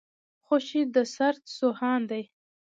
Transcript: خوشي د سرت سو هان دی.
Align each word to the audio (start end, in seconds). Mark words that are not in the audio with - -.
خوشي 0.45 0.81
د 0.95 0.97
سرت 1.15 1.43
سو 1.57 1.67
هان 1.79 2.01
دی. 2.11 2.23